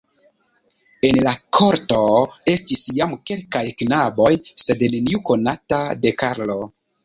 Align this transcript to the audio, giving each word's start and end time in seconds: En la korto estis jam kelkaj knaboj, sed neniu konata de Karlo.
En 1.09 1.19
la 1.27 1.33
korto 1.57 1.99
estis 2.55 2.83
jam 3.01 3.15
kelkaj 3.33 3.63
knaboj, 3.85 4.33
sed 4.67 4.85
neniu 4.91 5.25
konata 5.33 5.85
de 6.05 6.19
Karlo. 6.25 6.61